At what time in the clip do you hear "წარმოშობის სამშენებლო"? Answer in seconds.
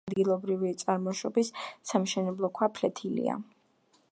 0.83-2.51